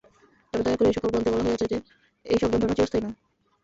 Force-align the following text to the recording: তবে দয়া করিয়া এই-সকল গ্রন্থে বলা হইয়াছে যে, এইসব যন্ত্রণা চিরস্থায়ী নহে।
তবে 0.53 0.63
দয়া 0.63 0.77
করিয়া 0.77 0.91
এই-সকল 0.91 1.09
গ্রন্থে 1.11 1.31
বলা 1.31 1.43
হইয়াছে 1.45 1.65
যে, 1.71 1.77
এইসব 2.25 2.47
যন্ত্রণা 2.51 2.75
চিরস্থায়ী 2.77 3.01
নহে। 3.03 3.15